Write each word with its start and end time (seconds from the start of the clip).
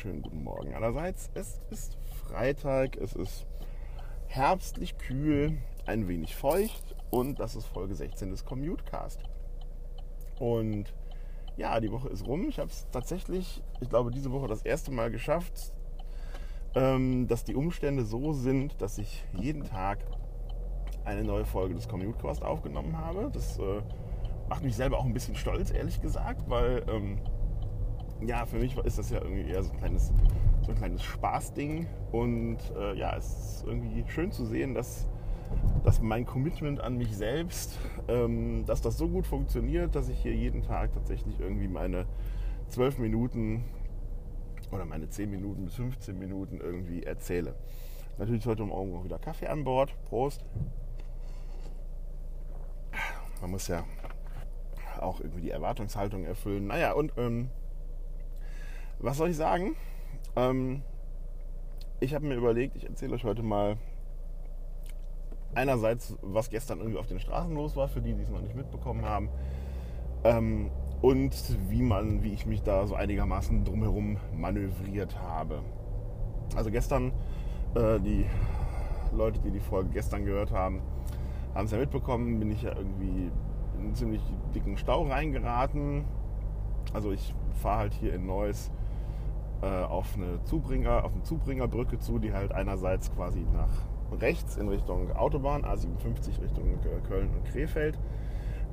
wunderschönen 0.00 0.22
guten 0.22 0.44
Morgen. 0.44 0.74
Allerseits, 0.74 1.30
es 1.34 1.60
ist 1.68 1.98
Freitag, 2.24 2.96
es 2.96 3.12
ist 3.12 3.46
herbstlich 4.28 4.96
kühl, 4.96 5.58
ein 5.84 6.08
wenig 6.08 6.36
feucht 6.36 6.96
und 7.10 7.38
das 7.38 7.54
ist 7.54 7.66
Folge 7.66 7.94
16 7.94 8.30
des 8.30 8.46
Commutecast. 8.46 9.22
Und 10.38 10.94
ja, 11.58 11.78
die 11.80 11.92
Woche 11.92 12.08
ist 12.08 12.26
rum. 12.26 12.48
Ich 12.48 12.58
habe 12.58 12.70
es 12.70 12.86
tatsächlich, 12.90 13.62
ich 13.80 13.90
glaube, 13.90 14.10
diese 14.10 14.32
Woche 14.32 14.46
das 14.46 14.62
erste 14.62 14.90
Mal 14.90 15.10
geschafft, 15.10 15.74
ähm, 16.74 17.28
dass 17.28 17.44
die 17.44 17.54
Umstände 17.54 18.06
so 18.06 18.32
sind, 18.32 18.80
dass 18.80 18.96
ich 18.96 19.26
jeden 19.34 19.64
Tag 19.64 19.98
eine 21.04 21.24
neue 21.24 21.44
Folge 21.44 21.74
des 21.74 21.88
Commutecast 21.88 22.42
aufgenommen 22.42 22.96
habe. 22.96 23.30
Das 23.34 23.58
äh, 23.58 23.82
macht 24.48 24.62
mich 24.62 24.76
selber 24.76 24.98
auch 24.98 25.04
ein 25.04 25.12
bisschen 25.12 25.36
stolz, 25.36 25.70
ehrlich 25.70 26.00
gesagt, 26.00 26.48
weil 26.48 26.86
ähm, 26.88 27.18
ja, 28.26 28.44
für 28.46 28.58
mich 28.58 28.76
ist 28.76 28.98
das 28.98 29.10
ja 29.10 29.20
irgendwie 29.22 29.50
eher 29.50 29.62
so 29.62 29.72
ein 29.72 29.78
kleines, 29.78 30.12
so 30.62 30.72
ein 30.72 30.76
kleines 30.76 31.02
Spaßding. 31.02 31.86
Und 32.12 32.58
äh, 32.76 32.94
ja, 32.96 33.16
es 33.16 33.26
ist 33.26 33.64
irgendwie 33.66 34.04
schön 34.08 34.32
zu 34.32 34.44
sehen, 34.44 34.74
dass, 34.74 35.08
dass 35.84 36.00
mein 36.00 36.26
Commitment 36.26 36.80
an 36.80 36.96
mich 36.96 37.16
selbst, 37.16 37.78
ähm, 38.08 38.64
dass 38.66 38.82
das 38.82 38.98
so 38.98 39.08
gut 39.08 39.26
funktioniert, 39.26 39.94
dass 39.94 40.08
ich 40.08 40.20
hier 40.20 40.34
jeden 40.34 40.62
Tag 40.62 40.92
tatsächlich 40.92 41.38
irgendwie 41.40 41.68
meine 41.68 42.06
zwölf 42.68 42.98
Minuten 42.98 43.64
oder 44.70 44.84
meine 44.84 45.08
10 45.08 45.30
Minuten 45.30 45.64
bis 45.64 45.74
15 45.74 46.18
Minuten 46.18 46.60
irgendwie 46.60 47.02
erzähle. 47.02 47.54
Natürlich 48.18 48.46
heute 48.46 48.64
Morgen 48.64 48.94
auch 48.94 49.04
wieder 49.04 49.18
Kaffee 49.18 49.48
an 49.48 49.64
Bord. 49.64 49.94
Prost. 50.04 50.44
Man 53.40 53.50
muss 53.50 53.66
ja 53.68 53.84
auch 55.00 55.20
irgendwie 55.20 55.40
die 55.40 55.50
Erwartungshaltung 55.50 56.24
erfüllen. 56.24 56.66
Naja, 56.66 56.92
und 56.92 57.12
ähm, 57.16 57.48
was 59.02 59.16
soll 59.16 59.30
ich 59.30 59.36
sagen? 59.36 59.76
Ähm, 60.36 60.82
ich 62.00 62.14
habe 62.14 62.26
mir 62.26 62.34
überlegt, 62.34 62.76
ich 62.76 62.84
erzähle 62.84 63.14
euch 63.14 63.24
heute 63.24 63.42
mal 63.42 63.76
einerseits, 65.54 66.16
was 66.22 66.50
gestern 66.50 66.78
irgendwie 66.78 66.98
auf 66.98 67.06
den 67.06 67.20
Straßen 67.20 67.54
los 67.54 67.76
war, 67.76 67.88
für 67.88 68.00
die, 68.00 68.14
die 68.14 68.22
es 68.22 68.30
noch 68.30 68.40
nicht 68.40 68.54
mitbekommen 68.54 69.04
haben. 69.04 69.28
Ähm, 70.24 70.70
und 71.02 71.34
wie 71.70 71.82
man, 71.82 72.22
wie 72.22 72.32
ich 72.32 72.46
mich 72.46 72.62
da 72.62 72.86
so 72.86 72.94
einigermaßen 72.94 73.64
drumherum 73.64 74.18
manövriert 74.36 75.18
habe. 75.18 75.62
Also 76.54 76.70
gestern, 76.70 77.12
äh, 77.74 77.98
die 78.00 78.26
Leute, 79.12 79.40
die 79.40 79.50
die 79.50 79.60
Folge 79.60 79.90
gestern 79.90 80.24
gehört 80.24 80.52
haben, 80.52 80.82
haben 81.54 81.64
es 81.64 81.72
ja 81.72 81.78
mitbekommen, 81.78 82.38
bin 82.38 82.50
ich 82.50 82.62
ja 82.62 82.76
irgendwie 82.76 83.30
in 83.78 83.86
einen 83.86 83.94
ziemlich 83.94 84.22
dicken 84.54 84.76
Stau 84.76 85.04
reingeraten. 85.04 86.04
Also 86.92 87.12
ich 87.12 87.34
fahre 87.62 87.78
halt 87.78 87.94
hier 87.94 88.14
in 88.14 88.26
Neuss 88.26 88.70
äh, 89.62 89.66
auf 89.66 90.16
eine 90.16 90.42
Zubringer, 90.44 91.04
auf 91.04 91.12
eine 91.12 91.22
Zubringerbrücke 91.22 91.98
zu, 91.98 92.18
die 92.18 92.32
halt 92.32 92.52
einerseits 92.52 93.14
quasi 93.14 93.46
nach 93.52 93.70
rechts 94.20 94.56
in 94.56 94.68
Richtung 94.68 95.12
Autobahn, 95.12 95.64
A57 95.64 96.42
Richtung 96.42 96.78
äh, 96.84 97.06
Köln 97.06 97.30
und 97.34 97.44
Krefeld 97.44 97.98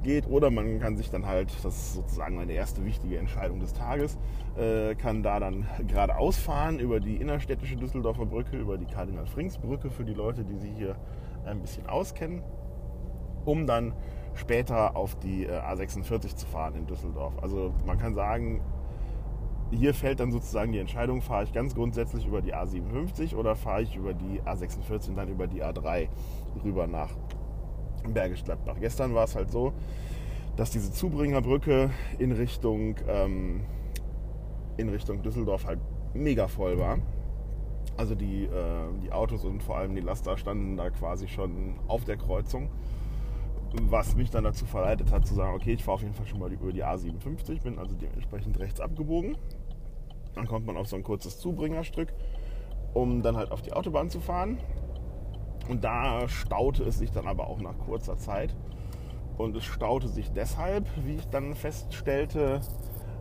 geht. 0.03 0.27
Oder 0.27 0.49
man 0.51 0.79
kann 0.79 0.97
sich 0.97 1.09
dann 1.09 1.25
halt, 1.25 1.51
das 1.63 1.75
ist 1.75 1.93
sozusagen 1.95 2.35
meine 2.35 2.53
erste 2.53 2.85
wichtige 2.85 3.17
Entscheidung 3.17 3.59
des 3.59 3.73
Tages, 3.73 4.17
äh, 4.57 4.95
kann 4.95 5.23
da 5.23 5.39
dann 5.39 5.65
geradeaus 5.87 6.37
fahren 6.37 6.79
über 6.79 6.99
die 6.99 7.17
innerstädtische 7.17 7.75
Düsseldorfer 7.75 8.25
Brücke, 8.25 8.57
über 8.57 8.77
die 8.77 8.85
Kardinal-Frings-Brücke 8.85 9.89
für 9.89 10.05
die 10.05 10.13
Leute, 10.13 10.43
die 10.43 10.55
sich 10.55 10.71
hier 10.75 10.95
ein 11.45 11.61
bisschen 11.61 11.87
auskennen, 11.87 12.43
um 13.45 13.65
dann 13.67 13.93
später 14.33 14.95
auf 14.95 15.15
die 15.15 15.45
äh, 15.45 15.59
A46 15.59 16.35
zu 16.35 16.45
fahren 16.45 16.75
in 16.75 16.85
Düsseldorf. 16.85 17.33
Also 17.41 17.73
man 17.85 17.97
kann 17.97 18.13
sagen, 18.13 18.61
hier 19.71 19.93
fällt 19.93 20.19
dann 20.19 20.31
sozusagen 20.31 20.71
die 20.71 20.79
Entscheidung, 20.79 21.21
fahre 21.21 21.43
ich 21.43 21.53
ganz 21.53 21.75
grundsätzlich 21.75 22.25
über 22.25 22.41
die 22.41 22.55
A57 22.55 23.35
oder 23.35 23.55
fahre 23.55 23.81
ich 23.81 23.95
über 23.95 24.13
die 24.13 24.41
A46 24.41 25.09
und 25.09 25.15
dann 25.15 25.29
über 25.29 25.47
die 25.47 25.63
A3 25.63 26.07
rüber 26.63 26.87
nach 26.87 27.09
Bergisch 28.07 28.43
Gladbach. 28.43 28.77
Gestern 28.79 29.13
war 29.13 29.25
es 29.25 29.35
halt 29.35 29.51
so, 29.51 29.73
dass 30.55 30.71
diese 30.71 30.91
Zubringerbrücke 30.91 31.89
in 32.19 32.31
Richtung, 32.31 32.95
ähm, 33.07 33.61
in 34.77 34.89
Richtung 34.89 35.21
Düsseldorf 35.21 35.65
halt 35.65 35.79
mega 36.13 36.47
voll 36.47 36.79
war. 36.79 36.99
Also 37.97 38.15
die, 38.15 38.45
äh, 38.45 38.49
die 39.03 39.11
Autos 39.11 39.43
und 39.43 39.61
vor 39.63 39.77
allem 39.77 39.95
die 39.95 40.01
Laster 40.01 40.37
standen 40.37 40.77
da 40.77 40.89
quasi 40.89 41.27
schon 41.27 41.79
auf 41.87 42.05
der 42.05 42.17
Kreuzung 42.17 42.69
was 43.83 44.15
mich 44.15 44.29
dann 44.29 44.43
dazu 44.43 44.65
verleitet 44.65 45.11
hat 45.11 45.25
zu 45.25 45.33
sagen, 45.33 45.55
okay, 45.55 45.73
ich 45.73 45.83
fahre 45.83 45.95
auf 45.95 46.01
jeden 46.01 46.13
Fall 46.13 46.27
schon 46.27 46.39
mal 46.39 46.51
über 46.51 46.71
die 46.71 46.83
A57, 46.83 47.63
bin 47.63 47.79
also 47.79 47.95
dementsprechend 47.95 48.59
rechts 48.59 48.79
abgebogen. 48.79 49.37
Dann 50.35 50.47
kommt 50.47 50.65
man 50.65 50.77
auf 50.77 50.87
so 50.87 50.95
ein 50.95 51.03
kurzes 51.03 51.39
Zubringerstück, 51.39 52.13
um 52.93 53.21
dann 53.21 53.37
halt 53.37 53.51
auf 53.51 53.61
die 53.61 53.73
Autobahn 53.73 54.09
zu 54.09 54.19
fahren. 54.19 54.59
Und 55.69 55.83
da 55.83 56.27
staute 56.27 56.83
es 56.83 56.97
sich 56.97 57.11
dann 57.11 57.27
aber 57.27 57.47
auch 57.47 57.59
nach 57.59 57.77
kurzer 57.79 58.17
Zeit. 58.17 58.55
Und 59.37 59.55
es 59.55 59.65
staute 59.65 60.07
sich 60.07 60.31
deshalb, 60.31 60.87
wie 61.05 61.15
ich 61.15 61.27
dann 61.27 61.53
feststellte, 61.53 62.61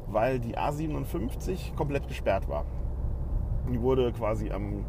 weil 0.06 0.38
die 0.40 0.56
A57 0.56 1.74
komplett 1.74 2.08
gesperrt 2.08 2.48
war. 2.48 2.64
Die 3.70 3.80
wurde 3.80 4.12
quasi 4.12 4.50
am 4.50 4.84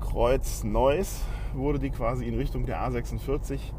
Kreuz 0.00 0.62
Neuss, 0.62 1.22
wurde 1.54 1.78
die 1.78 1.90
quasi 1.90 2.26
in 2.26 2.36
Richtung 2.36 2.66
der 2.66 2.80
A46 2.80 3.72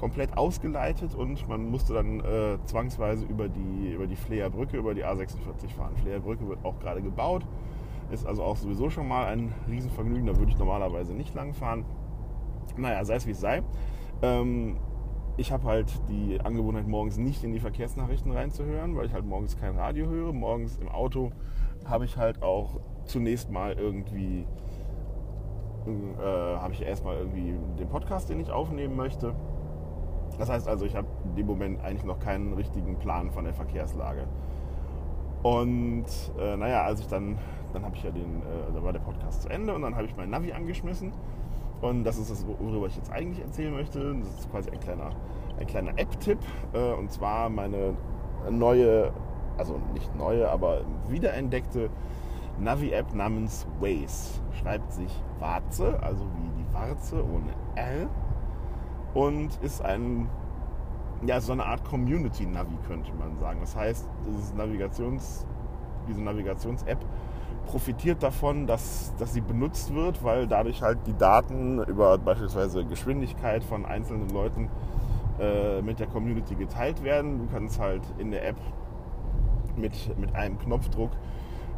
komplett 0.00 0.36
ausgeleitet 0.36 1.14
und 1.14 1.46
man 1.46 1.70
musste 1.70 1.92
dann 1.92 2.20
äh, 2.20 2.58
zwangsweise 2.64 3.26
über 3.26 3.48
die, 3.48 3.92
über 3.92 4.06
die 4.06 4.16
Fleer 4.16 4.48
Brücke, 4.48 4.78
über 4.78 4.94
die 4.94 5.04
A46 5.04 5.68
fahren. 5.76 5.94
Fleer 5.96 6.20
Brücke 6.20 6.48
wird 6.48 6.64
auch 6.64 6.78
gerade 6.80 7.02
gebaut, 7.02 7.44
ist 8.10 8.26
also 8.26 8.42
auch 8.42 8.56
sowieso 8.56 8.88
schon 8.88 9.06
mal 9.06 9.26
ein 9.26 9.52
Riesenvergnügen, 9.68 10.26
da 10.26 10.36
würde 10.36 10.50
ich 10.50 10.58
normalerweise 10.58 11.12
nicht 11.12 11.34
lang 11.34 11.52
fahren. 11.52 11.84
Naja, 12.78 13.04
sei 13.04 13.16
es 13.16 13.26
wie 13.26 13.32
es 13.32 13.40
sei. 13.40 13.62
Ähm, 14.22 14.78
ich 15.36 15.52
habe 15.52 15.64
halt 15.64 15.92
die 16.08 16.40
Angewohnheit, 16.40 16.86
morgens 16.86 17.18
nicht 17.18 17.44
in 17.44 17.52
die 17.52 17.60
Verkehrsnachrichten 17.60 18.32
reinzuhören, 18.32 18.96
weil 18.96 19.06
ich 19.06 19.12
halt 19.12 19.26
morgens 19.26 19.58
kein 19.58 19.76
Radio 19.76 20.06
höre. 20.08 20.32
Morgens 20.32 20.78
im 20.78 20.88
Auto 20.88 21.30
habe 21.84 22.06
ich 22.06 22.16
halt 22.16 22.42
auch 22.42 22.80
zunächst 23.04 23.50
mal 23.50 23.74
irgendwie, 23.74 24.46
äh, 25.86 26.22
habe 26.22 26.72
ich 26.72 26.82
erstmal 26.82 27.16
irgendwie 27.16 27.54
den 27.78 27.88
Podcast, 27.88 28.30
den 28.30 28.40
ich 28.40 28.50
aufnehmen 28.50 28.96
möchte. 28.96 29.34
Das 30.38 30.48
heißt 30.48 30.68
also, 30.68 30.84
ich 30.84 30.96
habe 30.96 31.06
in 31.24 31.34
dem 31.34 31.46
Moment 31.46 31.82
eigentlich 31.82 32.04
noch 32.04 32.18
keinen 32.18 32.54
richtigen 32.54 32.96
Plan 32.98 33.30
von 33.30 33.44
der 33.44 33.54
Verkehrslage. 33.54 34.26
Und 35.42 36.06
äh, 36.38 36.56
naja, 36.56 36.82
als 36.82 37.00
ich 37.00 37.08
dann, 37.08 37.38
dann 37.72 37.84
habe 37.84 37.96
ich 37.96 38.02
ja 38.02 38.10
den, 38.10 38.42
äh, 38.42 38.72
da 38.74 38.82
war 38.82 38.92
der 38.92 39.00
Podcast 39.00 39.42
zu 39.42 39.48
Ende 39.48 39.74
und 39.74 39.82
dann 39.82 39.94
habe 39.94 40.06
ich 40.06 40.16
mein 40.16 40.30
Navi 40.30 40.52
angeschmissen. 40.52 41.12
Und 41.80 42.04
das 42.04 42.18
ist 42.18 42.30
das, 42.30 42.46
worüber 42.46 42.86
ich 42.86 42.96
jetzt 42.96 43.10
eigentlich 43.10 43.42
erzählen 43.42 43.72
möchte. 43.72 44.14
Das 44.14 44.40
ist 44.40 44.50
quasi 44.50 44.70
ein 44.70 44.80
kleiner, 44.80 45.10
ein 45.58 45.66
kleiner 45.66 45.98
App-Tipp. 45.98 46.38
Äh, 46.74 46.92
und 46.92 47.10
zwar 47.10 47.48
meine 47.48 47.94
neue, 48.50 49.12
also 49.56 49.80
nicht 49.94 50.14
neue, 50.16 50.50
aber 50.50 50.82
wiederentdeckte 51.08 51.88
Navi-App 52.58 53.14
namens 53.14 53.66
Waze. 53.80 54.40
Schreibt 54.60 54.92
sich 54.92 55.10
Warze, 55.38 56.02
also 56.02 56.24
wie 56.24 56.62
die 56.62 56.74
Warze 56.74 57.24
ohne 57.24 57.52
R 57.76 58.08
und 59.14 59.50
ist 59.62 59.82
ein, 59.82 60.28
ja, 61.26 61.40
so 61.40 61.52
eine 61.52 61.66
Art 61.66 61.84
Community-Navi, 61.84 62.76
könnte 62.86 63.12
man 63.18 63.38
sagen. 63.38 63.58
Das 63.60 63.76
heißt, 63.76 64.06
dieses 64.26 64.54
Navigations, 64.54 65.46
diese 66.08 66.22
Navigations-App 66.22 67.04
profitiert 67.66 68.22
davon, 68.22 68.66
dass, 68.66 69.12
dass 69.18 69.32
sie 69.32 69.40
benutzt 69.40 69.94
wird, 69.94 70.24
weil 70.24 70.46
dadurch 70.46 70.82
halt 70.82 70.98
die 71.06 71.16
Daten 71.16 71.82
über 71.84 72.18
beispielsweise 72.18 72.84
Geschwindigkeit 72.84 73.62
von 73.62 73.84
einzelnen 73.84 74.28
Leuten 74.30 74.68
äh, 75.38 75.80
mit 75.82 76.00
der 76.00 76.06
Community 76.06 76.54
geteilt 76.54 77.02
werden. 77.04 77.38
Du 77.38 77.46
kannst 77.52 77.78
halt 77.78 78.02
in 78.18 78.30
der 78.30 78.48
App 78.48 78.56
mit, 79.76 80.18
mit 80.18 80.34
einem 80.34 80.58
Knopfdruck 80.58 81.10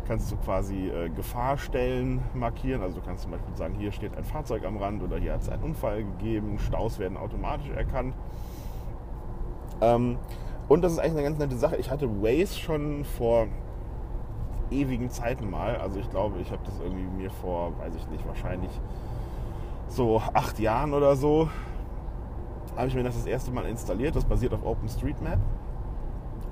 kannst 0.06 0.30
du 0.30 0.36
quasi 0.36 0.88
äh, 0.88 1.08
Gefahrstellen 1.10 2.20
markieren. 2.34 2.82
Also 2.82 3.00
du 3.00 3.06
kannst 3.06 3.22
zum 3.22 3.32
Beispiel 3.32 3.56
sagen, 3.56 3.74
hier 3.74 3.92
steht 3.92 4.16
ein 4.16 4.24
Fahrzeug 4.24 4.64
am 4.64 4.76
Rand 4.76 5.02
oder 5.02 5.18
hier 5.18 5.34
hat 5.34 5.42
es 5.42 5.48
einen 5.48 5.62
Unfall 5.62 6.04
gegeben. 6.04 6.58
Staus 6.58 6.98
werden 6.98 7.16
automatisch 7.16 7.70
erkannt. 7.70 8.14
Ähm, 9.80 10.18
und 10.68 10.82
das 10.82 10.92
ist 10.92 10.98
eigentlich 10.98 11.12
eine 11.12 11.22
ganz 11.22 11.38
nette 11.38 11.56
Sache. 11.56 11.76
Ich 11.76 11.90
hatte 11.90 12.08
Waze 12.22 12.58
schon 12.58 13.04
vor 13.04 13.46
ewigen 14.70 15.10
Zeiten 15.10 15.50
mal. 15.50 15.76
Also 15.76 15.98
ich 15.98 16.08
glaube, 16.10 16.40
ich 16.40 16.50
habe 16.50 16.62
das 16.64 16.80
irgendwie 16.80 17.04
mir 17.04 17.30
vor, 17.30 17.78
weiß 17.78 17.94
ich 17.94 18.08
nicht, 18.08 18.26
wahrscheinlich 18.26 18.70
so 19.88 20.22
acht 20.32 20.58
Jahren 20.58 20.94
oder 20.94 21.16
so, 21.16 21.50
habe 22.76 22.88
ich 22.88 22.94
mir 22.94 23.02
das 23.02 23.16
das 23.16 23.26
erste 23.26 23.50
Mal 23.50 23.66
installiert. 23.66 24.16
Das 24.16 24.24
basiert 24.24 24.54
auf 24.54 24.64
OpenStreetMap. 24.64 25.38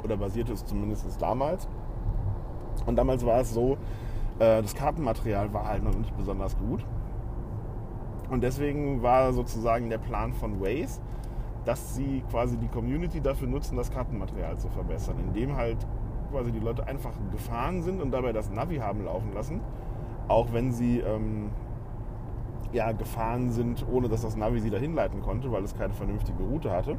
Oder 0.04 0.16
basierte 0.16 0.52
es 0.52 0.64
zumindest 0.64 1.20
damals. 1.20 1.68
Und 2.90 2.96
damals 2.96 3.24
war 3.24 3.40
es 3.40 3.54
so, 3.54 3.78
äh, 4.40 4.60
das 4.60 4.74
Kartenmaterial 4.74 5.52
war 5.54 5.68
halt 5.68 5.84
noch 5.84 5.96
nicht 5.96 6.16
besonders 6.16 6.58
gut. 6.58 6.84
Und 8.28 8.42
deswegen 8.42 9.00
war 9.00 9.32
sozusagen 9.32 9.88
der 9.90 9.98
Plan 9.98 10.32
von 10.32 10.60
Waze, 10.60 11.00
dass 11.64 11.94
sie 11.94 12.24
quasi 12.30 12.56
die 12.56 12.66
Community 12.66 13.20
dafür 13.20 13.46
nutzen, 13.46 13.76
das 13.76 13.92
Kartenmaterial 13.92 14.58
zu 14.58 14.68
verbessern, 14.68 15.16
indem 15.24 15.56
halt 15.56 15.86
quasi 16.32 16.50
die 16.50 16.58
Leute 16.58 16.84
einfach 16.84 17.12
gefahren 17.30 17.82
sind 17.82 18.02
und 18.02 18.10
dabei 18.10 18.32
das 18.32 18.50
Navi 18.50 18.78
haben 18.78 19.04
laufen 19.04 19.32
lassen, 19.34 19.60
auch 20.26 20.52
wenn 20.52 20.72
sie 20.72 20.98
ähm, 20.98 21.50
ja, 22.72 22.90
gefahren 22.90 23.50
sind, 23.50 23.86
ohne 23.88 24.08
dass 24.08 24.22
das 24.22 24.36
Navi 24.36 24.60
sie 24.60 24.70
dahin 24.70 24.94
leiten 24.94 25.22
konnte, 25.22 25.52
weil 25.52 25.62
es 25.62 25.76
keine 25.76 25.94
vernünftige 25.94 26.42
Route 26.42 26.72
hatte. 26.72 26.96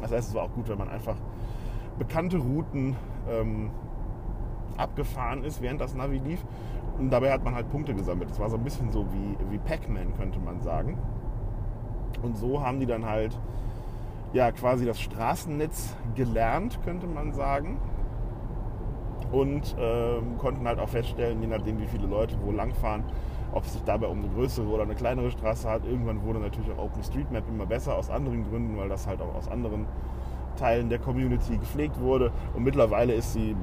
Das 0.00 0.12
heißt, 0.12 0.28
es 0.30 0.34
war 0.34 0.44
auch 0.44 0.52
gut, 0.52 0.68
wenn 0.68 0.78
man 0.78 0.88
einfach 0.88 1.16
bekannte 1.98 2.38
Routen 2.38 2.96
ähm, 3.28 3.70
abgefahren 4.76 5.44
ist, 5.44 5.62
während 5.62 5.80
das 5.80 5.94
Navi 5.94 6.18
lief. 6.18 6.44
Und 6.98 7.10
dabei 7.10 7.32
hat 7.32 7.44
man 7.44 7.54
halt 7.54 7.70
Punkte 7.70 7.94
gesammelt. 7.94 8.30
Das 8.30 8.38
war 8.38 8.48
so 8.50 8.56
ein 8.56 8.64
bisschen 8.64 8.92
so 8.92 9.06
wie, 9.12 9.36
wie 9.50 9.58
Pac-Man, 9.58 10.14
könnte 10.16 10.38
man 10.38 10.60
sagen. 10.60 10.98
Und 12.22 12.36
so 12.36 12.62
haben 12.62 12.80
die 12.80 12.86
dann 12.86 13.04
halt 13.04 13.38
ja 14.32 14.50
quasi 14.52 14.84
das 14.84 15.00
Straßennetz 15.00 15.96
gelernt, 16.14 16.80
könnte 16.84 17.06
man 17.06 17.32
sagen. 17.32 17.78
Und 19.32 19.74
ähm, 19.78 20.38
konnten 20.38 20.66
halt 20.68 20.78
auch 20.78 20.88
feststellen, 20.88 21.40
je 21.40 21.48
nachdem 21.48 21.80
wie 21.80 21.86
viele 21.86 22.06
Leute 22.06 22.36
wo 22.44 22.52
langfahren, 22.52 23.04
ob 23.52 23.64
es 23.64 23.72
sich 23.72 23.82
dabei 23.82 24.06
um 24.06 24.18
eine 24.18 24.28
größere 24.28 24.66
oder 24.68 24.84
eine 24.84 24.94
kleinere 24.94 25.30
Straße 25.30 25.68
hat. 25.68 25.84
Irgendwann 25.84 26.22
wurde 26.22 26.38
natürlich 26.38 26.70
auch 26.72 26.84
OpenStreetMap 26.84 27.48
immer 27.48 27.66
besser 27.66 27.96
aus 27.96 28.10
anderen 28.10 28.48
Gründen, 28.48 28.76
weil 28.76 28.88
das 28.88 29.06
halt 29.06 29.20
auch 29.20 29.34
aus 29.34 29.48
anderen 29.48 29.86
Teilen 30.56 30.88
der 30.88 30.98
Community 30.98 31.56
gepflegt 31.56 32.00
wurde. 32.00 32.32
Und 32.54 32.62
mittlerweile 32.62 33.14
ist 33.14 33.34
die, 33.34 33.56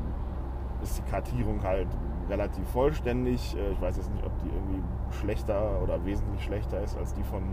ist 0.83 0.97
die 0.97 1.09
Kartierung 1.09 1.63
halt 1.63 1.87
relativ 2.29 2.67
vollständig. 2.69 3.55
Äh, 3.55 3.71
ich 3.71 3.81
weiß 3.81 3.97
jetzt 3.97 4.11
nicht, 4.13 4.25
ob 4.25 4.37
die 4.39 4.49
irgendwie 4.49 4.81
schlechter 5.19 5.81
oder 5.81 6.03
wesentlich 6.05 6.43
schlechter 6.43 6.81
ist 6.81 6.97
als 6.97 7.13
die 7.13 7.23
von, 7.23 7.43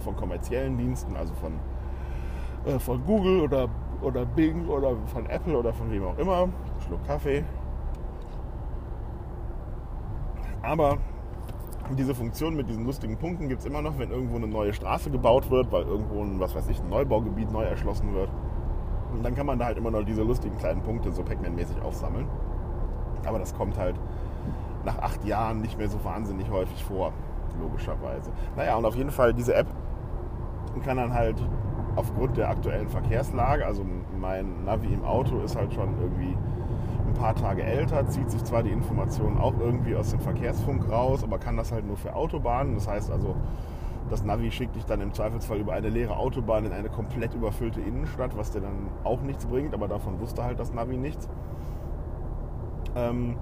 von 0.00 0.16
kommerziellen 0.16 0.76
Diensten, 0.76 1.16
also 1.16 1.34
von 1.34 1.54
äh, 2.66 2.78
von 2.78 3.04
Google 3.04 3.40
oder, 3.40 3.68
oder 4.02 4.24
Bing 4.24 4.68
oder 4.68 4.96
von 5.06 5.26
Apple 5.26 5.56
oder 5.56 5.72
von 5.72 5.90
wem 5.90 6.04
auch 6.04 6.18
immer. 6.18 6.48
Schluck 6.86 7.04
Kaffee. 7.06 7.44
Aber 10.62 10.98
diese 11.96 12.14
Funktion 12.14 12.56
mit 12.56 12.68
diesen 12.68 12.84
lustigen 12.84 13.16
Punkten 13.16 13.48
gibt 13.48 13.60
es 13.60 13.66
immer 13.66 13.80
noch, 13.80 13.98
wenn 13.98 14.10
irgendwo 14.10 14.36
eine 14.36 14.48
neue 14.48 14.74
Straße 14.74 15.10
gebaut 15.10 15.50
wird, 15.50 15.72
weil 15.72 15.84
irgendwo 15.84 16.22
ein, 16.22 16.38
was 16.40 16.54
weiß 16.54 16.68
ich, 16.68 16.80
ein 16.80 16.88
Neubaugebiet 16.88 17.50
neu 17.50 17.64
erschlossen 17.64 18.12
wird. 18.14 18.28
Und 19.12 19.24
dann 19.24 19.34
kann 19.34 19.46
man 19.46 19.58
da 19.58 19.66
halt 19.66 19.78
immer 19.78 19.90
noch 19.90 20.02
diese 20.02 20.22
lustigen 20.22 20.58
kleinen 20.58 20.82
Punkte 20.82 21.12
so 21.12 21.22
Pac-Man-mäßig 21.22 21.80
aufsammeln. 21.80 22.26
Aber 23.26 23.38
das 23.38 23.54
kommt 23.54 23.78
halt 23.78 23.96
nach 24.84 24.98
acht 24.98 25.24
Jahren 25.24 25.60
nicht 25.60 25.78
mehr 25.78 25.88
so 25.88 26.02
wahnsinnig 26.04 26.50
häufig 26.50 26.84
vor, 26.84 27.12
logischerweise. 27.60 28.30
Naja, 28.56 28.76
und 28.76 28.84
auf 28.84 28.96
jeden 28.96 29.10
Fall 29.10 29.34
diese 29.34 29.54
App 29.54 29.66
kann 30.84 30.96
dann 30.96 31.12
halt 31.12 31.36
aufgrund 31.96 32.36
der 32.36 32.48
aktuellen 32.48 32.88
Verkehrslage, 32.88 33.66
also 33.66 33.84
mein 34.18 34.64
Navi 34.64 34.92
im 34.92 35.04
Auto 35.04 35.40
ist 35.40 35.56
halt 35.56 35.74
schon 35.74 35.98
irgendwie 36.00 36.36
ein 37.06 37.14
paar 37.14 37.34
Tage 37.34 37.64
älter, 37.64 38.06
zieht 38.06 38.30
sich 38.30 38.44
zwar 38.44 38.62
die 38.62 38.70
Informationen 38.70 39.38
auch 39.38 39.54
irgendwie 39.58 39.96
aus 39.96 40.10
dem 40.10 40.20
Verkehrsfunk 40.20 40.88
raus, 40.90 41.24
aber 41.24 41.38
kann 41.38 41.56
das 41.56 41.72
halt 41.72 41.86
nur 41.86 41.96
für 41.96 42.14
Autobahnen. 42.14 42.74
Das 42.74 42.86
heißt 42.86 43.10
also, 43.10 43.34
das 44.10 44.22
Navi 44.24 44.50
schickt 44.50 44.76
dich 44.76 44.84
dann 44.84 45.00
im 45.00 45.12
Zweifelsfall 45.12 45.58
über 45.58 45.72
eine 45.72 45.88
leere 45.88 46.16
Autobahn 46.16 46.64
in 46.64 46.72
eine 46.72 46.88
komplett 46.88 47.34
überfüllte 47.34 47.80
Innenstadt, 47.80 48.36
was 48.36 48.52
dir 48.52 48.60
dann 48.60 48.88
auch 49.04 49.20
nichts 49.22 49.46
bringt, 49.46 49.74
aber 49.74 49.88
davon 49.88 50.20
wusste 50.20 50.44
halt 50.44 50.60
das 50.60 50.72
Navi 50.72 50.96
nichts. 50.96 51.28
Ähm, 52.98 53.36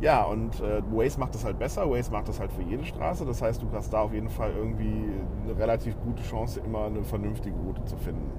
ja, 0.00 0.22
und 0.24 0.60
äh, 0.60 0.82
Waze 0.90 1.20
macht 1.20 1.34
das 1.34 1.44
halt 1.44 1.58
besser. 1.58 1.90
Waze 1.90 2.10
macht 2.10 2.28
das 2.28 2.40
halt 2.40 2.52
für 2.52 2.62
jede 2.62 2.84
Straße. 2.84 3.26
Das 3.26 3.42
heißt, 3.42 3.62
du 3.62 3.66
hast 3.72 3.92
da 3.92 4.00
auf 4.00 4.14
jeden 4.14 4.30
Fall 4.30 4.52
irgendwie 4.56 5.10
eine 5.44 5.58
relativ 5.58 5.98
gute 6.00 6.22
Chance, 6.22 6.60
immer 6.60 6.86
eine 6.86 7.04
vernünftige 7.04 7.56
Route 7.56 7.84
zu 7.84 7.96
finden. 7.96 8.30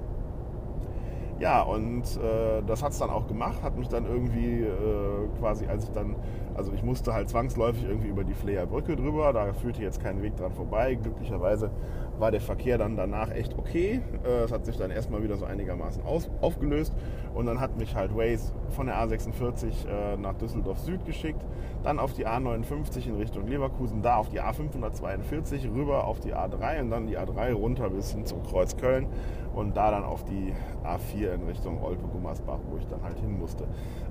Ja, 1.38 1.62
und 1.62 2.02
äh, 2.02 2.62
das 2.66 2.82
hat 2.82 2.92
es 2.92 2.98
dann 2.98 3.10
auch 3.10 3.26
gemacht, 3.26 3.62
hat 3.62 3.76
mich 3.76 3.88
dann 3.88 4.06
irgendwie 4.06 4.62
äh, 4.62 5.28
quasi, 5.40 5.66
als 5.66 5.84
ich 5.84 5.90
dann, 5.90 6.14
also 6.54 6.72
ich 6.72 6.82
musste 6.84 7.12
halt 7.14 7.28
zwangsläufig 7.28 7.84
irgendwie 7.84 8.08
über 8.08 8.22
die 8.22 8.34
Fleer 8.34 8.66
Brücke 8.66 8.94
drüber, 8.94 9.32
da 9.32 9.52
führte 9.52 9.82
jetzt 9.82 10.00
kein 10.00 10.22
Weg 10.22 10.36
dran 10.36 10.52
vorbei. 10.52 10.94
Glücklicherweise 10.94 11.70
war 12.18 12.30
der 12.30 12.40
Verkehr 12.40 12.78
dann 12.78 12.96
danach 12.96 13.30
echt 13.30 13.58
okay. 13.58 14.00
Äh, 14.24 14.44
es 14.44 14.52
hat 14.52 14.64
sich 14.64 14.76
dann 14.76 14.90
erstmal 14.90 15.24
wieder 15.24 15.36
so 15.36 15.44
einigermaßen 15.44 16.04
aus, 16.04 16.30
aufgelöst 16.40 16.94
und 17.34 17.46
dann 17.46 17.60
hat 17.60 17.76
mich 17.76 17.96
halt 17.96 18.14
Waze 18.14 18.52
von 18.70 18.86
der 18.86 18.96
A46 18.96 19.88
äh, 19.88 20.16
nach 20.16 20.34
Düsseldorf 20.34 20.78
Süd 20.78 21.04
geschickt, 21.04 21.42
dann 21.82 21.98
auf 21.98 22.12
die 22.12 22.26
A59 22.26 23.08
in 23.08 23.16
Richtung 23.16 23.48
Leverkusen, 23.48 24.02
da 24.02 24.16
auf 24.16 24.28
die 24.28 24.40
A542 24.40 25.74
rüber 25.74 26.04
auf 26.04 26.20
die 26.20 26.34
A3 26.34 26.80
und 26.80 26.90
dann 26.90 27.06
die 27.06 27.18
A3 27.18 27.52
runter 27.52 27.90
bis 27.90 28.12
hin 28.12 28.24
zum 28.26 28.42
Kreuz 28.44 28.76
Köln 28.76 29.08
und 29.54 29.76
da 29.76 29.90
dann 29.90 30.04
auf 30.04 30.24
die 30.24 30.52
A4 30.84 31.34
in 31.34 31.44
Richtung 31.44 31.82
Olpe-Gummersbach, 31.82 32.58
wo 32.70 32.78
ich 32.78 32.86
dann 32.86 33.02
halt 33.02 33.18
hin 33.18 33.38
musste. 33.38 33.66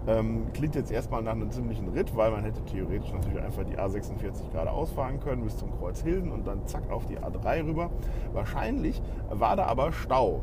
Ähm, 0.07 0.47
klingt 0.53 0.75
jetzt 0.75 0.91
erstmal 0.91 1.21
nach 1.21 1.33
einem 1.33 1.51
ziemlichen 1.51 1.87
Ritt, 1.89 2.15
weil 2.15 2.31
man 2.31 2.43
hätte 2.43 2.63
theoretisch 2.65 3.11
natürlich 3.11 3.41
einfach 3.41 3.63
die 3.63 3.77
A46 3.77 4.51
geradeaus 4.51 4.91
fahren 4.91 5.19
können 5.19 5.43
bis 5.43 5.57
zum 5.57 5.71
Kreuz 5.77 6.01
Hilden 6.01 6.31
und 6.31 6.47
dann 6.47 6.65
zack 6.67 6.89
auf 6.91 7.05
die 7.05 7.19
A3 7.19 7.65
rüber. 7.65 7.89
Wahrscheinlich 8.33 9.01
war 9.29 9.55
da 9.55 9.65
aber 9.65 9.91
Stau 9.91 10.41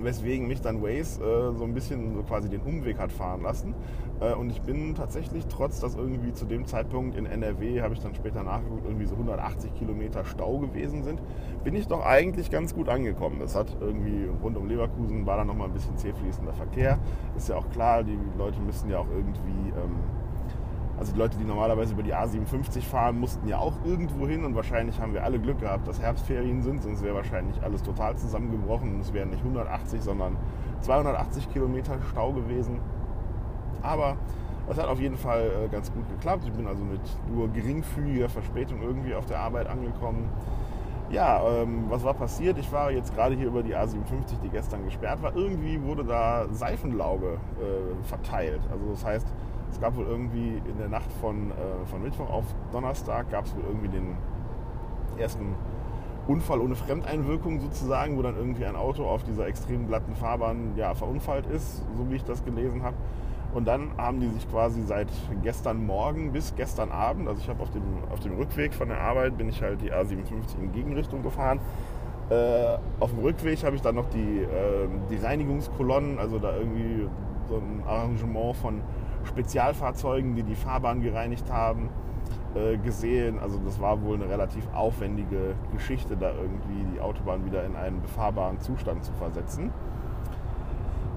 weswegen 0.00 0.46
mich 0.46 0.60
dann 0.60 0.82
Waze 0.82 1.22
äh, 1.22 1.56
so 1.56 1.64
ein 1.64 1.74
bisschen 1.74 2.14
so 2.14 2.22
quasi 2.22 2.48
den 2.48 2.60
Umweg 2.60 2.98
hat 2.98 3.12
fahren 3.12 3.42
lassen. 3.42 3.74
Äh, 4.20 4.34
und 4.34 4.50
ich 4.50 4.60
bin 4.62 4.94
tatsächlich, 4.94 5.46
trotz 5.46 5.80
dass 5.80 5.94
irgendwie 5.94 6.32
zu 6.32 6.44
dem 6.44 6.66
Zeitpunkt 6.66 7.16
in 7.16 7.26
NRW, 7.26 7.82
habe 7.82 7.94
ich 7.94 8.00
dann 8.00 8.14
später 8.14 8.42
nachgeguckt, 8.42 8.84
irgendwie 8.84 9.06
so 9.06 9.14
180 9.14 9.74
Kilometer 9.74 10.24
Stau 10.24 10.58
gewesen 10.58 11.02
sind, 11.02 11.20
bin 11.64 11.74
ich 11.74 11.86
doch 11.86 12.04
eigentlich 12.04 12.50
ganz 12.50 12.74
gut 12.74 12.88
angekommen. 12.88 13.38
Das 13.40 13.54
hat 13.54 13.76
irgendwie 13.80 14.28
rund 14.42 14.56
um 14.56 14.68
Leverkusen 14.68 15.26
war 15.26 15.36
da 15.36 15.44
nochmal 15.44 15.68
ein 15.68 15.74
bisschen 15.74 15.96
zäh 15.96 16.12
fließender 16.12 16.52
Verkehr. 16.52 16.98
Ist 17.36 17.48
ja 17.48 17.56
auch 17.56 17.68
klar, 17.70 18.04
die 18.04 18.18
Leute 18.36 18.60
müssen 18.60 18.90
ja 18.90 18.98
auch 18.98 19.08
irgendwie... 19.10 19.70
Ähm, 19.70 19.96
also 20.98 21.12
die 21.12 21.18
Leute, 21.18 21.36
die 21.38 21.44
normalerweise 21.44 21.92
über 21.92 22.02
die 22.02 22.14
A57 22.14 22.82
fahren, 22.82 23.20
mussten 23.20 23.46
ja 23.46 23.58
auch 23.58 23.74
irgendwo 23.84 24.26
hin 24.26 24.44
und 24.44 24.56
wahrscheinlich 24.56 25.00
haben 25.00 25.14
wir 25.14 25.22
alle 25.22 25.38
Glück 25.38 25.60
gehabt, 25.60 25.86
dass 25.86 26.00
Herbstferien 26.00 26.62
sind, 26.62 26.82
sonst 26.82 27.04
wäre 27.04 27.14
wahrscheinlich 27.14 27.62
alles 27.62 27.82
total 27.82 28.16
zusammengebrochen 28.16 28.96
und 28.96 29.00
es 29.00 29.12
wären 29.12 29.30
nicht 29.30 29.42
180, 29.42 30.02
sondern 30.02 30.36
280 30.80 31.52
Kilometer 31.52 31.98
Stau 32.10 32.32
gewesen. 32.32 32.80
Aber 33.80 34.16
es 34.68 34.76
hat 34.76 34.86
auf 34.86 35.00
jeden 35.00 35.16
Fall 35.16 35.50
äh, 35.64 35.68
ganz 35.68 35.92
gut 35.92 36.08
geklappt. 36.08 36.44
Ich 36.46 36.52
bin 36.52 36.66
also 36.66 36.82
mit 36.82 37.00
nur 37.32 37.48
geringfügiger 37.48 38.28
Verspätung 38.28 38.82
irgendwie 38.82 39.14
auf 39.14 39.26
der 39.26 39.38
Arbeit 39.38 39.68
angekommen. 39.68 40.28
Ja, 41.10 41.40
ähm, 41.48 41.84
was 41.88 42.04
war 42.04 42.12
passiert? 42.12 42.58
Ich 42.58 42.70
war 42.70 42.90
jetzt 42.90 43.14
gerade 43.14 43.34
hier 43.34 43.46
über 43.46 43.62
die 43.62 43.74
A57, 43.74 44.40
die 44.42 44.50
gestern 44.50 44.84
gesperrt 44.84 45.22
war. 45.22 45.34
Irgendwie 45.34 45.82
wurde 45.82 46.04
da 46.04 46.46
Seifenlauge 46.50 47.38
äh, 47.60 48.04
verteilt. 48.04 48.60
Also 48.70 48.90
das 48.90 49.04
heißt, 49.04 49.26
es 49.70 49.80
gab 49.80 49.96
wohl 49.96 50.06
irgendwie 50.06 50.60
in 50.68 50.78
der 50.78 50.88
Nacht 50.88 51.12
von, 51.20 51.50
äh, 51.50 51.86
von 51.86 52.02
Mittwoch 52.02 52.30
auf 52.30 52.44
Donnerstag 52.72 53.30
gab 53.30 53.44
es 53.44 53.54
wohl 53.54 53.64
irgendwie 53.64 53.88
den 53.88 54.16
ersten 55.18 55.54
Unfall 56.26 56.60
ohne 56.60 56.76
Fremdeinwirkung 56.76 57.60
sozusagen, 57.60 58.18
wo 58.18 58.22
dann 58.22 58.36
irgendwie 58.36 58.66
ein 58.66 58.76
Auto 58.76 59.04
auf 59.04 59.24
dieser 59.24 59.46
extrem 59.46 59.86
glatten 59.86 60.14
Fahrbahn 60.14 60.74
ja, 60.76 60.94
verunfallt 60.94 61.46
ist, 61.46 61.82
so 61.96 62.10
wie 62.10 62.16
ich 62.16 62.24
das 62.24 62.44
gelesen 62.44 62.82
habe. 62.82 62.96
Und 63.54 63.66
dann 63.66 63.92
haben 63.96 64.20
die 64.20 64.28
sich 64.28 64.48
quasi 64.50 64.82
seit 64.82 65.08
gestern 65.42 65.86
Morgen 65.86 66.32
bis 66.32 66.54
gestern 66.54 66.92
Abend, 66.92 67.28
also 67.28 67.40
ich 67.40 67.48
habe 67.48 67.62
auf 67.62 67.70
dem, 67.70 67.82
auf 68.12 68.20
dem 68.20 68.36
Rückweg 68.36 68.74
von 68.74 68.88
der 68.88 69.00
Arbeit, 69.00 69.38
bin 69.38 69.48
ich 69.48 69.62
halt 69.62 69.80
die 69.80 69.90
A57 69.90 70.58
in 70.60 70.72
Gegenrichtung 70.72 71.22
gefahren. 71.22 71.58
Äh, 72.28 72.76
auf 73.00 73.10
dem 73.10 73.20
Rückweg 73.20 73.64
habe 73.64 73.74
ich 73.74 73.80
dann 73.80 73.94
noch 73.94 74.10
die, 74.10 74.42
äh, 74.42 74.86
die 75.10 75.16
Reinigungskolonnen, 75.16 76.18
also 76.18 76.38
da 76.38 76.54
irgendwie 76.54 77.08
so 77.48 77.56
ein 77.56 77.82
Arrangement 77.86 78.54
von 78.56 78.82
Spezialfahrzeugen, 79.28 80.34
die 80.34 80.42
die 80.42 80.54
Fahrbahn 80.54 81.00
gereinigt 81.00 81.50
haben, 81.50 81.90
äh, 82.54 82.76
gesehen. 82.78 83.38
Also 83.38 83.58
das 83.64 83.80
war 83.80 84.02
wohl 84.02 84.16
eine 84.16 84.28
relativ 84.28 84.66
aufwendige 84.74 85.54
Geschichte, 85.72 86.16
da 86.16 86.30
irgendwie 86.30 86.86
die 86.94 87.00
Autobahn 87.00 87.44
wieder 87.44 87.64
in 87.64 87.76
einen 87.76 88.02
befahrbaren 88.02 88.60
Zustand 88.60 89.04
zu 89.04 89.12
versetzen. 89.12 89.70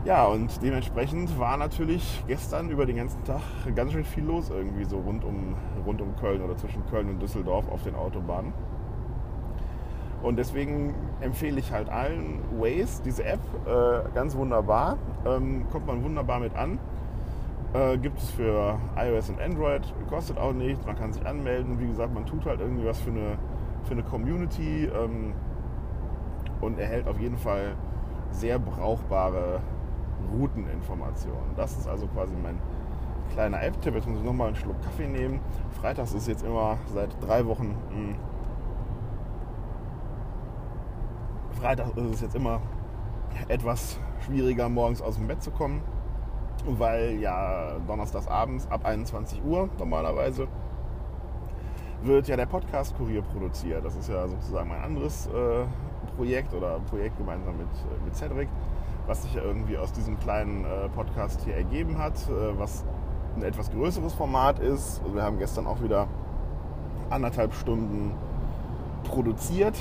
Ja, 0.04 0.26
und 0.26 0.64
dementsprechend 0.64 1.38
war 1.40 1.58
natürlich 1.58 2.24
gestern 2.28 2.70
über 2.72 2.88
den 2.88 2.96
ganzen 2.96 3.24
Tag 3.24 3.42
ganz 3.76 3.92
schön 3.92 4.04
viel 4.04 4.24
los 4.24 4.50
irgendwie 4.50 4.84
so 4.84 4.98
rund 4.98 5.24
um, 5.24 5.56
rund 5.86 6.02
um 6.02 6.16
Köln 6.16 6.42
oder 6.42 6.58
zwischen 6.58 6.84
Köln 6.88 7.08
und 7.08 7.22
Düsseldorf 7.22 7.70
auf 7.70 7.84
den 7.84 7.94
Autobahnen. 7.94 8.52
Und 10.24 10.38
deswegen 10.38 10.96
empfehle 11.20 11.60
ich 11.60 11.72
halt 11.72 11.90
allen 11.90 12.42
Waze, 12.60 13.02
diese 13.04 13.24
App, 13.24 13.40
äh, 13.66 14.10
ganz 14.14 14.36
wunderbar. 14.36 14.98
Ähm, 15.26 15.68
kommt 15.72 15.88
man 15.88 16.04
wunderbar 16.04 16.40
mit 16.40 16.56
an. 16.56 16.80
Äh, 17.74 17.98
gibt 18.00 18.18
es 18.18 18.30
für 18.32 18.78
iOS 18.98 19.30
und 19.30 19.40
Android, 19.40 19.82
kostet 20.10 20.38
auch 20.38 20.52
nichts, 20.52 20.86
man 20.86 20.98
kann 20.98 21.14
sich 21.14 21.26
anmelden. 21.26 21.80
Wie 21.80 21.88
gesagt, 21.88 22.14
man 22.14 22.26
tut 22.26 22.46
halt 22.46 22.60
irgendwie 22.60 22.86
was 22.86 23.00
für 23.00 23.12
eine, 23.12 23.38
für 23.84 23.94
eine 23.94 24.04
Community 24.04 24.86
ähm, 24.86 25.34
und 26.60 26.78
erhält 26.78 27.08
auf 27.08 27.18
jeden 27.18 27.38
Fall 27.38 27.76
sehr 28.32 28.60
brauchbare 28.60 29.62
Routeninformationen. 30.34 31.56
Das 31.56 31.78
ist 31.78 31.88
also 31.88 32.08
quasi 32.08 32.36
mein 32.36 32.60
kleiner 33.34 33.64
App-Tipp. 33.64 33.96
Jetzt 33.96 34.08
muss 34.08 34.20
ich 34.20 34.26
nochmal 34.26 34.48
einen 34.48 34.58
Schluck 34.58 34.82
Kaffee 34.82 35.08
nehmen. 35.08 35.40
Freitags 35.80 36.14
ist 36.14 36.28
jetzt 36.28 36.44
immer 36.44 36.78
seit 36.94 37.10
drei 37.26 37.46
Wochen. 37.46 37.70
Mh, 37.90 37.96
hm, 37.96 38.16
Freitag 41.62 41.96
ist 41.96 42.16
es 42.16 42.22
jetzt 42.22 42.36
immer 42.36 42.60
etwas 43.48 43.98
schwieriger, 44.26 44.68
morgens 44.68 45.02
aus 45.02 45.16
dem 45.16 45.28
Bett 45.28 45.42
zu 45.42 45.52
kommen. 45.52 45.82
Weil 46.66 47.20
ja 47.20 47.74
donnerstags 47.88 48.28
abends 48.28 48.68
ab 48.70 48.86
21 48.86 49.44
Uhr 49.44 49.70
normalerweise 49.78 50.48
wird 52.04 52.28
ja 52.28 52.36
der 52.36 52.46
Podcast 52.46 52.96
Kurier 52.98 53.22
produziert. 53.22 53.86
Das 53.86 53.96
ist 53.96 54.10
ja 54.10 54.28
sozusagen 54.28 54.70
mein 54.70 54.82
anderes 54.82 55.28
äh, 55.28 55.66
Projekt 56.16 56.54
oder 56.54 56.80
Projekt 56.80 57.18
gemeinsam 57.18 57.58
mit, 57.58 57.68
äh, 57.68 58.06
mit 58.06 58.16
Cedric, 58.16 58.50
was 59.08 59.24
sich 59.24 59.34
ja 59.36 59.44
irgendwie 59.44 59.78
aus 59.78 59.92
diesem 59.92 60.20
kleinen 60.20 60.66
äh, 60.66 60.90
Podcast 60.90 61.42
hier 61.44 61.56
ergeben 61.56 61.98
hat, 61.98 62.16
äh, 62.28 62.58
was 62.58 62.84
ein 63.36 63.44
etwas 63.44 63.72
größeres 63.72 64.14
Format 64.14 64.60
ist. 64.60 65.02
Wir 65.14 65.24
haben 65.24 65.38
gestern 65.38 65.68
auch 65.68 65.82
wieder 65.82 66.08
anderthalb 67.10 67.54
Stunden 67.54 68.14
produziert 69.04 69.78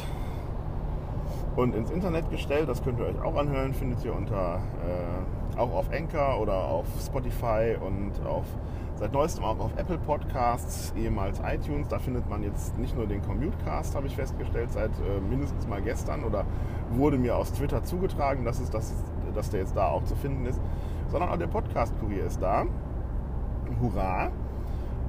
und 1.56 1.74
ins 1.74 1.90
Internet 1.90 2.30
gestellt. 2.30 2.68
Das 2.68 2.82
könnt 2.82 3.00
ihr 3.00 3.06
euch 3.06 3.20
auch 3.22 3.36
anhören, 3.36 3.74
findet 3.74 4.04
ihr 4.04 4.14
unter 4.14 4.56
äh, 4.56 5.39
auch 5.60 5.74
auf 5.74 5.92
Anchor 5.92 6.40
oder 6.40 6.54
auf 6.54 6.86
Spotify 7.04 7.76
und 7.80 8.12
auf 8.26 8.44
seit 8.96 9.12
neuestem 9.12 9.44
auch 9.44 9.58
auf 9.58 9.70
Apple 9.76 9.98
Podcasts, 9.98 10.92
ehemals 10.96 11.40
iTunes. 11.40 11.88
Da 11.88 11.98
findet 11.98 12.28
man 12.28 12.42
jetzt 12.42 12.76
nicht 12.78 12.96
nur 12.96 13.06
den 13.06 13.22
Commutecast, 13.22 13.94
habe 13.94 14.06
ich 14.06 14.16
festgestellt, 14.16 14.72
seit 14.72 14.90
äh, 14.90 15.20
mindestens 15.20 15.66
mal 15.66 15.80
gestern 15.80 16.24
oder 16.24 16.44
wurde 16.90 17.16
mir 17.18 17.36
aus 17.36 17.52
Twitter 17.52 17.82
zugetragen, 17.84 18.44
dass, 18.44 18.60
es, 18.60 18.70
dass, 18.70 18.92
dass 19.34 19.50
der 19.50 19.60
jetzt 19.60 19.76
da 19.76 19.88
auch 19.88 20.04
zu 20.04 20.16
finden 20.16 20.46
ist, 20.46 20.60
sondern 21.08 21.30
auch 21.30 21.38
der 21.38 21.46
Podcast-Kurier 21.46 22.24
ist 22.24 22.42
da. 22.42 22.66
Hurra! 23.80 24.30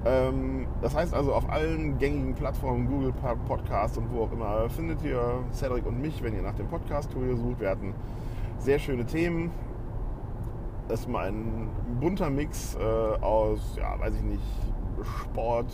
Ähm, 0.05 0.67
das 0.81 0.95
heißt 0.95 1.13
also, 1.13 1.33
auf 1.33 1.49
allen 1.49 1.97
gängigen 1.97 2.33
Plattformen, 2.33 2.87
Google 2.87 3.13
Podcast 3.47 3.97
und 3.97 4.11
wo 4.13 4.23
auch 4.23 4.31
immer, 4.31 4.69
findet 4.69 5.03
ihr 5.03 5.21
Cedric 5.53 5.85
und 5.85 6.01
mich, 6.01 6.23
wenn 6.23 6.33
ihr 6.33 6.41
nach 6.41 6.55
dem 6.55 6.67
Podcast-Kurier 6.67 7.35
sucht. 7.35 7.59
Wir 7.59 7.69
hatten 7.69 7.93
sehr 8.57 8.79
schöne 8.79 9.05
Themen. 9.05 9.51
Das 10.91 10.99
ist 10.99 11.07
mal 11.07 11.29
ein 11.29 11.69
bunter 12.01 12.29
Mix 12.29 12.75
äh, 12.75 13.23
aus, 13.23 13.77
ja, 13.77 13.97
weiß 13.97 14.13
ich 14.13 14.23
nicht, 14.23 14.43
Sport, 15.21 15.73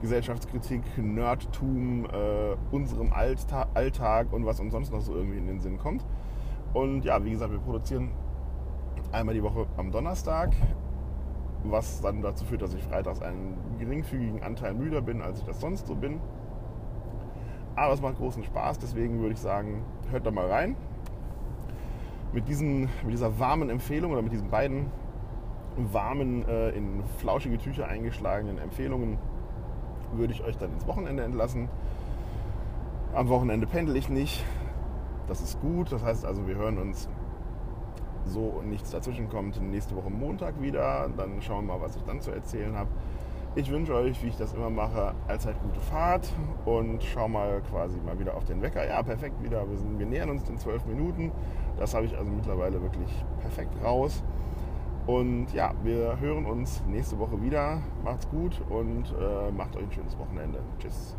Gesellschaftskritik, 0.00 0.82
Nerdtum, 0.96 2.04
äh, 2.04 2.54
unserem 2.70 3.12
Allta 3.12 3.66
Alltag 3.74 4.32
und 4.32 4.46
was 4.46 4.60
uns 4.60 4.70
sonst 4.72 4.92
noch 4.92 5.00
so 5.00 5.16
irgendwie 5.16 5.38
in 5.38 5.48
den 5.48 5.58
Sinn 5.58 5.78
kommt. 5.78 6.06
Und 6.74 7.04
ja, 7.04 7.24
wie 7.24 7.32
gesagt, 7.32 7.50
wir 7.50 7.58
produzieren 7.58 8.12
einmal 9.10 9.34
die 9.34 9.42
Woche 9.42 9.66
am 9.76 9.90
Donnerstag 9.90 10.54
was 11.64 12.00
dann 12.00 12.22
dazu 12.22 12.44
führt, 12.44 12.62
dass 12.62 12.72
ich 12.72 12.84
freitags 12.84 13.20
einen 13.22 13.56
geringfügigen 13.80 14.44
Anteil 14.44 14.74
müder 14.74 15.00
bin, 15.00 15.22
als 15.22 15.40
ich 15.40 15.44
das 15.44 15.60
sonst 15.60 15.88
so 15.88 15.96
bin. 15.96 16.20
Aber 17.74 17.92
es 17.92 18.00
macht 18.00 18.18
großen 18.18 18.44
Spaß, 18.44 18.78
deswegen 18.78 19.18
würde 19.18 19.32
ich 19.32 19.40
sagen, 19.40 19.82
hört 20.12 20.24
da 20.24 20.30
mal 20.30 20.46
rein. 20.46 20.76
Mit, 22.36 22.48
diesen, 22.48 22.82
mit 23.02 23.14
dieser 23.14 23.38
warmen 23.38 23.70
Empfehlung 23.70 24.12
oder 24.12 24.20
mit 24.20 24.30
diesen 24.30 24.50
beiden 24.50 24.90
warmen, 25.78 26.46
äh, 26.46 26.68
in 26.72 27.02
flauschige 27.16 27.56
Tücher 27.56 27.88
eingeschlagenen 27.88 28.58
Empfehlungen 28.58 29.16
würde 30.12 30.34
ich 30.34 30.44
euch 30.44 30.58
dann 30.58 30.70
ins 30.70 30.86
Wochenende 30.86 31.22
entlassen. 31.22 31.70
Am 33.14 33.30
Wochenende 33.30 33.66
pendel 33.66 33.96
ich 33.96 34.10
nicht. 34.10 34.44
Das 35.28 35.40
ist 35.40 35.58
gut. 35.62 35.90
Das 35.90 36.04
heißt 36.04 36.26
also, 36.26 36.46
wir 36.46 36.56
hören 36.56 36.76
uns 36.76 37.08
so 38.26 38.40
und 38.40 38.68
nichts 38.68 38.90
dazwischen 38.90 39.30
kommt, 39.30 39.58
nächste 39.62 39.96
Woche 39.96 40.10
Montag 40.10 40.60
wieder. 40.60 41.08
Dann 41.16 41.40
schauen 41.40 41.66
wir 41.66 41.78
mal, 41.78 41.80
was 41.80 41.96
ich 41.96 42.02
dann 42.02 42.20
zu 42.20 42.32
erzählen 42.32 42.76
habe. 42.76 42.90
Ich 43.58 43.70
wünsche 43.70 43.94
euch, 43.94 44.22
wie 44.22 44.28
ich 44.28 44.36
das 44.36 44.52
immer 44.52 44.68
mache, 44.68 45.14
allzeit 45.28 45.56
gute 45.62 45.80
Fahrt 45.80 46.30
und 46.66 47.02
schau 47.02 47.26
mal 47.26 47.62
quasi 47.70 47.98
mal 48.02 48.18
wieder 48.18 48.36
auf 48.36 48.44
den 48.44 48.60
Wecker. 48.60 48.86
Ja, 48.86 49.02
perfekt 49.02 49.42
wieder. 49.42 49.66
Wir, 49.66 49.78
sind, 49.78 49.98
wir 49.98 50.04
nähern 50.04 50.28
uns 50.28 50.44
den 50.44 50.58
zwölf 50.58 50.84
Minuten. 50.84 51.32
Das 51.78 51.94
habe 51.94 52.04
ich 52.04 52.14
also 52.14 52.30
mittlerweile 52.30 52.82
wirklich 52.82 53.08
perfekt 53.40 53.72
raus. 53.82 54.22
Und 55.06 55.54
ja, 55.54 55.72
wir 55.82 56.20
hören 56.20 56.44
uns 56.44 56.82
nächste 56.86 57.18
Woche 57.18 57.40
wieder. 57.40 57.80
Macht's 58.04 58.28
gut 58.28 58.60
und 58.68 59.14
äh, 59.18 59.50
macht 59.50 59.74
euch 59.76 59.84
ein 59.84 59.92
schönes 59.92 60.18
Wochenende. 60.18 60.58
Tschüss. 60.78 61.16